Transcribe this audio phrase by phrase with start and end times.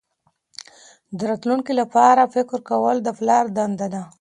[1.17, 4.01] د راتلونکي لپاره فکر کول د پلار دنده ده.